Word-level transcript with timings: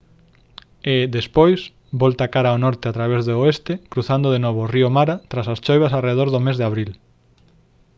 e 0.93 0.95
despois 1.17 1.59
volta 2.03 2.31
cara 2.33 2.49
ao 2.51 2.61
norte 2.65 2.85
a 2.87 2.95
través 2.97 3.21
do 3.27 3.33
oeste 3.43 3.73
cruzando 3.91 4.27
de 4.31 4.39
novo 4.45 4.59
o 4.61 4.69
río 4.73 4.89
mara 4.97 5.15
tras 5.31 5.47
as 5.53 5.61
choivas 5.65 5.93
arredor 5.97 6.29
do 6.31 6.39
mes 6.45 6.57
de 6.57 6.67
abril 6.69 6.91